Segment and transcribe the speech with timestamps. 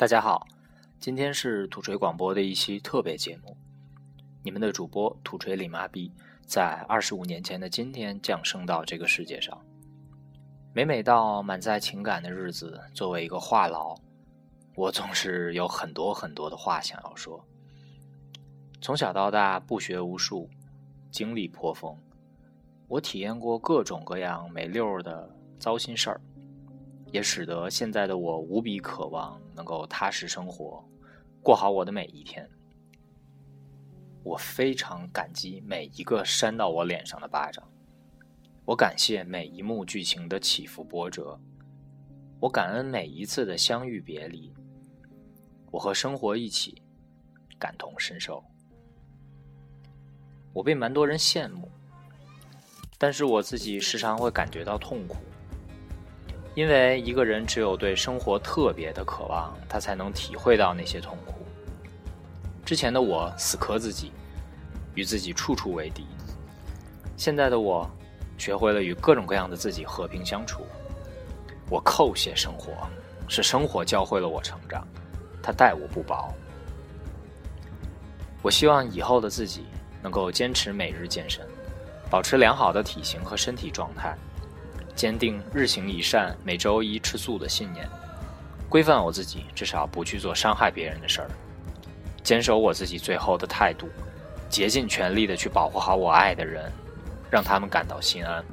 [0.00, 0.46] 大家好，
[0.98, 3.54] 今天是土锤广播的一期特别节目。
[4.42, 6.10] 你们的主播土锤李麻痹，
[6.46, 9.62] 在二十五年前的今天降生到这个世界上。
[10.72, 13.94] 每每到满载情感的日子，作为一个话痨，
[14.74, 17.44] 我总是有很多很多的话想要说。
[18.80, 20.48] 从小到大不学无术，
[21.10, 21.94] 经历颇丰，
[22.88, 26.18] 我体验过各种各样没溜的糟心事儿。
[27.12, 30.84] 也使得现在的我无比渴望能够踏实生活，
[31.42, 32.48] 过好我的每一天。
[34.22, 37.66] 我非常感激每一个扇到我脸上的巴掌，
[38.64, 41.40] 我感谢每一幕剧情的起伏波折，
[42.38, 44.52] 我感恩每一次的相遇别离。
[45.70, 46.82] 我和生活一起
[47.58, 48.44] 感同身受，
[50.52, 51.70] 我被蛮多人羡慕，
[52.98, 55.16] 但是我自己时常会感觉到痛苦。
[56.60, 61.36] 因为一个人只有对生活特别的渴望，他才能体会到那些痛苦。
[62.66, 64.12] 之前的我死磕自己，
[64.94, 66.02] 与自己处处为敌；
[67.16, 67.90] 现在的我
[68.36, 70.66] 学会了与各种各样的自己和平相处。
[71.70, 72.74] 我叩谢生活，
[73.26, 74.86] 是生活教会了我成长，
[75.42, 76.30] 他待我不薄。
[78.42, 79.64] 我希望以后的自己
[80.02, 81.42] 能够坚持每日健身，
[82.10, 84.14] 保持良好的体型和身体状态。
[85.00, 87.88] 坚定日行一善、每周一吃素的信念，
[88.68, 91.30] 规范我自己，至少不去做伤害别人的事儿，
[92.22, 93.88] 坚守我自己最后的态度，
[94.50, 96.70] 竭尽全力的去保护好我爱的人，
[97.30, 98.44] 让他们感到心安。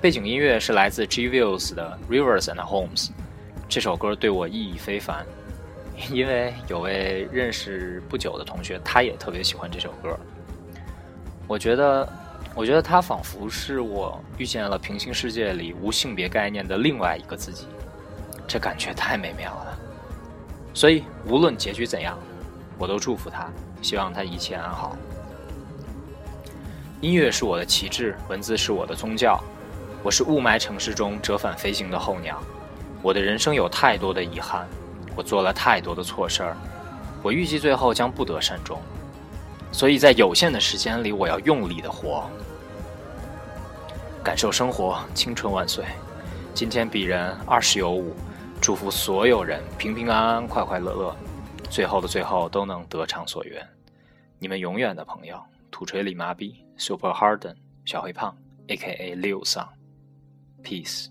[0.00, 3.06] 背景音乐是来自 G Views 的《Rivers and Homes》，
[3.68, 5.24] 这首歌对我意义非凡，
[6.10, 10.18] 因为有位认识不久的同学，他也特别喜欢这首歌。
[11.46, 12.12] 我觉得。
[12.58, 17.68] 我觉得他仿佛是我遇见了平行世界里无性别概念的另外一个自己，
[18.48, 19.78] 这感觉太美妙了。
[20.74, 22.18] 所以无论结局怎样，
[22.76, 23.48] 我都祝福他，
[23.80, 24.96] 希望他一切安好。
[27.00, 29.40] 音乐是我的旗帜，文字是我的宗教。
[30.02, 32.42] 我是雾霾城市中折返飞行的候鸟。
[33.02, 34.66] 我的人生有太多的遗憾，
[35.14, 36.56] 我做了太多的错事儿，
[37.22, 38.82] 我预计最后将不得善终。
[39.70, 42.28] 所以在有限的时间里，我要用力的活。
[44.24, 45.84] 感受生活，青春万岁！
[46.52, 48.14] 今天鄙人二十有五，
[48.60, 51.16] 祝福所有人平平安安、快快乐乐，
[51.70, 53.66] 最后的最后都能得偿所愿。
[54.38, 55.40] 你们永远的朋友，
[55.70, 58.36] 土锤李麻痹，Super Harden，小黑胖
[58.66, 59.14] ，A.K.A.
[59.14, 59.66] 六桑
[60.62, 61.06] ，Peace。